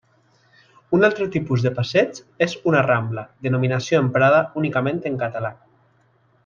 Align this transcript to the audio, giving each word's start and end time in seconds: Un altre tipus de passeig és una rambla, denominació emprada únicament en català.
Un 0.97 1.07
altre 1.09 1.27
tipus 1.35 1.65
de 1.65 1.71
passeig 1.81 2.17
és 2.47 2.57
una 2.73 2.81
rambla, 2.89 3.27
denominació 3.49 4.03
emprada 4.07 4.41
únicament 4.63 5.03
en 5.11 5.23
català. 5.27 5.57